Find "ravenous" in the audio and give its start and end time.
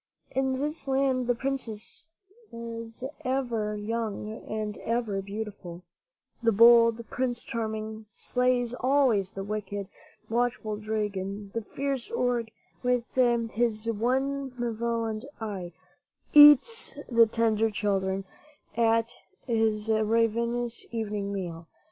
19.91-20.83